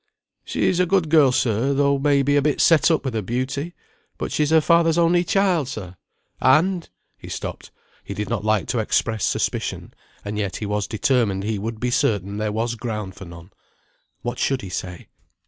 "She's 0.43 0.79
a 0.79 0.87
good 0.87 1.09
girl, 1.09 1.31
sir, 1.31 1.75
though 1.75 1.99
may 1.99 2.23
be 2.23 2.35
a 2.35 2.41
bit 2.41 2.59
set 2.59 2.89
up 2.89 3.05
with 3.05 3.13
her 3.13 3.21
beauty; 3.21 3.75
but 4.17 4.31
she's 4.31 4.49
her 4.49 4.59
father's 4.59 4.97
only 4.97 5.23
child, 5.23 5.67
sir, 5.67 5.95
and" 6.41 6.89
he 7.19 7.29
stopped; 7.29 7.69
he 8.03 8.15
did 8.15 8.27
not 8.27 8.43
like 8.43 8.65
to 8.69 8.79
express 8.79 9.23
suspicion, 9.23 9.93
and 10.25 10.39
yet 10.39 10.55
he 10.55 10.65
was 10.65 10.87
determined 10.87 11.43
he 11.43 11.59
would 11.59 11.79
be 11.79 11.91
certain 11.91 12.37
there 12.37 12.51
was 12.51 12.73
ground 12.73 13.13
for 13.13 13.25
none. 13.25 13.51
What 14.23 14.39
should 14.39 14.63
he 14.63 14.69
say? 14.69 15.09